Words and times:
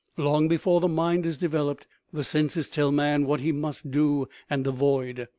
Long 0.17 0.47
before 0.47 0.81
the 0.81 0.87
mind 0.87 1.27
is 1.27 1.37
developed 1.37 1.85
the 2.11 2.23
senses 2.23 2.71
tell 2.71 2.91
man 2.91 3.27
what 3.27 3.39
he 3.41 3.51
must 3.51 3.91
do 3.91 4.27
and 4.49 4.65
avoid. 4.65 5.27